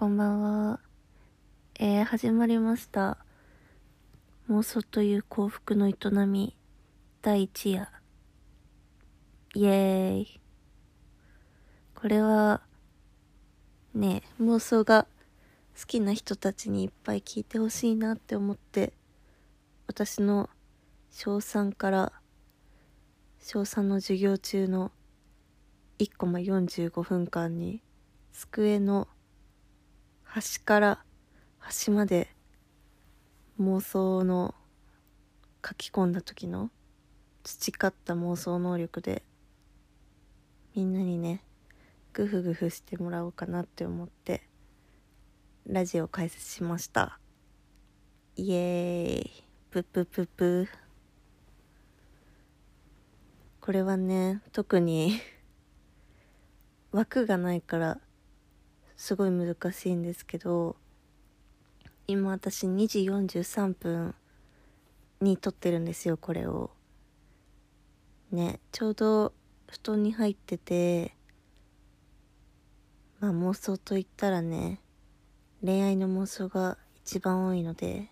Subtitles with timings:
[0.00, 0.80] こんばんは。
[1.78, 3.18] えー、始まりました。
[4.48, 5.94] 妄想という幸福の営
[6.26, 6.56] み、
[7.20, 7.86] 第一夜。
[9.54, 10.40] イエーイ。
[11.94, 12.62] これは、
[13.92, 15.06] ね、妄想が
[15.78, 18.94] 好きな人たちにいっぱい聞いてほしいなって思って、
[19.86, 20.48] 私の
[21.10, 22.12] 小3から
[23.38, 24.92] 小3の授業中の
[25.98, 27.82] 1コマ45分間に
[28.32, 29.06] 机の
[30.32, 31.04] 端から
[31.58, 32.28] 端まで
[33.60, 34.54] 妄想の
[35.66, 36.70] 書き込んだ時の
[37.42, 39.24] 培った妄想能力で
[40.76, 41.42] みんなにね
[42.12, 44.42] グフグフしてもらおうかなって思って
[45.66, 47.18] ラジオ開設しました。
[48.36, 49.44] イエーイ。
[49.72, 50.68] プッププップ。
[53.60, 55.20] これはね特に
[56.92, 58.00] 枠がないから
[59.00, 60.76] すごい難しいんですけど
[62.06, 64.14] 今私2時43分
[65.22, 66.70] に撮ってるんですよこれを。
[68.30, 69.32] ねちょうど
[69.70, 71.14] 布団に入ってて
[73.20, 74.80] まあ妄想といったらね
[75.64, 78.10] 恋愛の妄想が一番多いので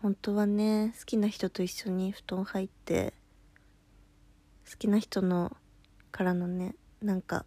[0.00, 3.12] 本当はね好きな人と一緒に布団入って
[4.66, 5.54] 好きな人の
[6.10, 7.44] からのねなんか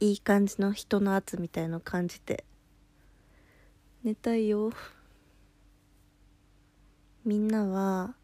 [0.00, 2.44] いい感じの人の圧みたいの感じて。
[4.04, 4.70] 寝たいよ。
[7.24, 8.14] みんなは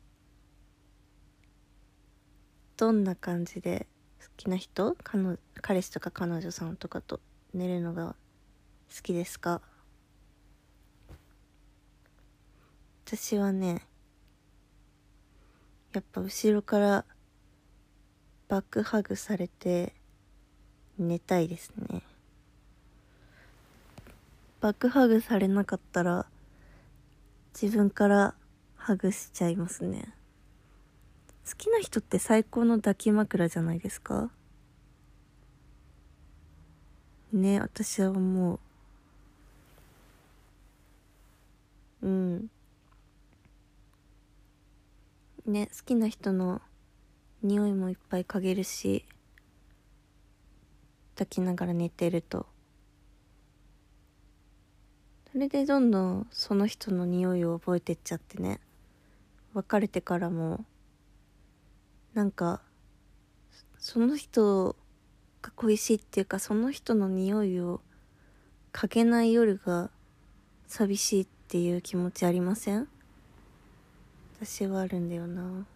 [2.77, 3.89] どんな感じで
[4.21, 4.97] 好きな人？
[5.03, 7.21] 彼彼氏とか彼女さんとかと
[7.53, 8.15] 寝るのが
[8.95, 9.61] 好きですか？
[13.05, 13.83] 私はね
[15.93, 17.05] やっぱ後ろから
[18.49, 19.95] バックハグされて
[20.99, 22.03] 寝たいですね。
[24.61, 26.27] バックハグされなかったら
[27.61, 28.35] 自分から
[28.77, 30.15] ハグしちゃいますね。
[31.49, 34.31] 好きな人って最高の抱き枕じゃないですか。
[37.33, 38.59] ね私は思う。
[42.03, 42.51] うん。
[45.47, 46.63] ね好きな人の
[47.43, 49.05] 匂いもいっぱい嗅げるし
[51.15, 52.47] 抱きながら寝てると。
[55.33, 58.61] それでどんどんその人の匂いを覚えてっちゃってね。
[59.53, 60.65] 別れてからも
[62.13, 62.61] なんか
[63.79, 64.77] その人
[65.43, 67.81] が恋しいっていうかその人の匂いを
[68.73, 69.91] 嗅げない夜が
[70.67, 72.89] 寂しいっていう気持ちありません？
[74.41, 75.67] 私はあるんだよな。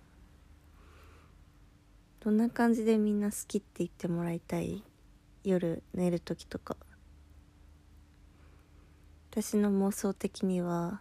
[2.21, 4.83] どんな感じでみんな好きって言ってもらいたい？
[5.49, 6.77] 夜寝る時とか。
[9.31, 11.01] 私の妄想的には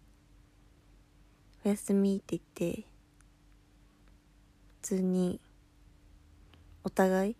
[1.64, 2.84] 「おやすみ」って言って
[4.82, 5.40] 普通に
[6.84, 7.36] お互い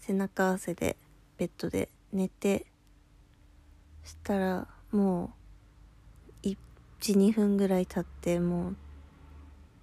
[0.00, 0.96] 背中合わせで
[1.38, 2.66] ベッドで寝て
[4.04, 5.42] したらもう
[7.02, 8.76] 12分ぐらい経ってもう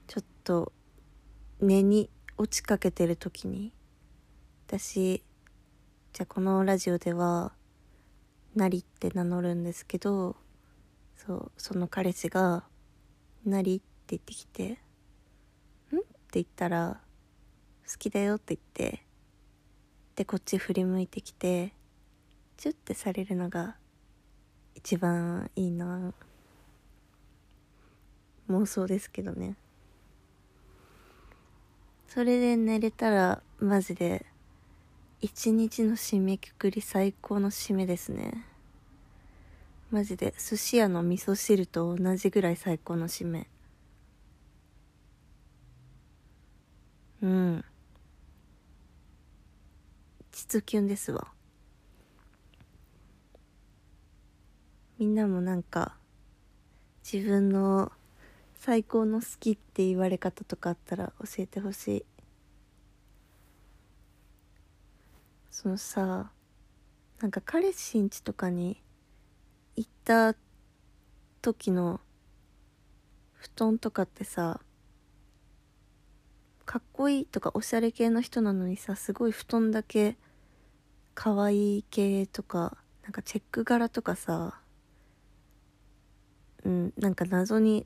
[0.07, 0.71] ちょっと
[1.59, 3.73] 寝に落ちかけてる時に
[4.67, 5.21] 私
[6.19, 7.53] じゃあこのラジオでは
[8.53, 10.35] 「なり」って名乗るんですけど
[11.15, 12.65] そうその彼氏が
[13.47, 14.71] 「なり」って言ってきて
[15.95, 17.01] 「ん?」って言ったら
[17.89, 19.05] 「好きだよ」って言って
[20.17, 21.73] でこっち振り向いてきて
[22.57, 23.77] チュッてされるのが
[24.75, 26.13] 一番いいな
[28.49, 29.55] 妄想ですけどね
[32.09, 34.25] それで寝れたらマジで
[35.21, 38.45] 一日の締めくくり最高の締めですね。
[39.91, 43.47] マジで寿司屋の味噌汁と同じぐらい最高の締め。
[47.21, 47.65] うん。
[50.31, 51.27] 実キュンですわ。
[54.99, 55.97] みんなもなんか
[57.03, 57.91] 自分の
[58.55, 62.05] 最高の好きって言われ方とかあったら教えてほしい。
[65.61, 66.31] そのさ
[67.19, 68.81] なんか彼氏ん家とかに
[69.75, 70.33] 行った
[71.41, 71.99] 時の
[73.33, 74.61] 布団とかってさ
[76.63, 80.15] かっこいいとかおしゃれ系の人なのにさすごい布団だけ
[81.13, 84.61] 可愛いい系とかなんかチェック柄とかさ
[86.63, 87.85] うんなんか謎に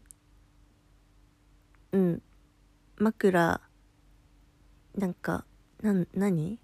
[1.91, 2.21] うん
[2.97, 3.61] 枕
[4.95, 5.43] なんか
[5.81, 6.62] な何？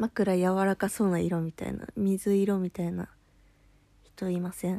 [0.00, 3.10] 枕柔らかそうな色みたいな水色みたいな
[4.02, 4.76] 人いません？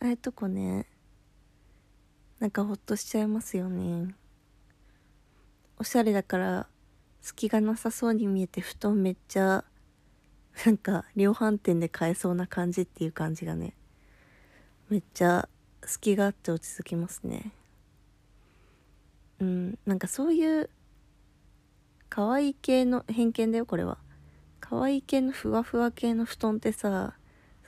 [0.00, 0.86] ああいうとこね
[2.40, 4.14] なんかほっとしちゃいますよね。
[5.78, 6.66] おしゃれだから
[7.22, 9.64] 隙がなさそうに見えて布団めっちゃ
[10.66, 13.72] なんか量販店で買えそうな感じっていう感じがね
[14.90, 15.48] めっちゃ
[15.84, 17.52] 隙があって落ち着きますね。
[19.40, 20.68] うんなんかそういう
[22.14, 23.96] 可愛い系の偏見だよこれは。
[24.60, 27.14] 可愛い系のふわふわ系の布団ってさ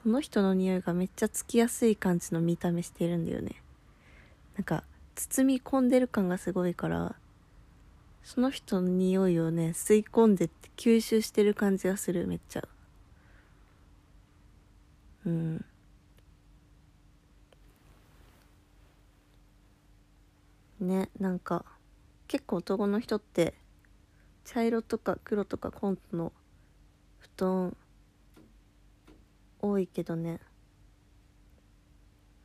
[0.03, 3.63] その人の匂いがめっちゃつきやすい感じの見た目してるんだよね。
[4.55, 7.15] なんか包み込んでる感がすごいから
[8.23, 12.69] その人の匂いをね吸い込んで吸収してる感じがするめっちゃ。
[15.25, 15.65] うん。
[20.81, 21.65] ねなんか
[22.29, 23.55] 結構男の人って
[24.45, 26.33] 茶色とか黒とかコントの
[27.19, 27.77] 布団
[29.61, 30.41] 多いけどね。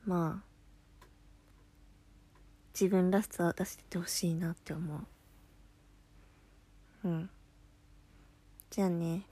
[0.06, 0.50] まあ
[2.74, 4.96] 自分らしさ出しててほしいなって思
[7.04, 7.08] う。
[7.08, 7.30] うん。
[8.70, 9.26] じゃあね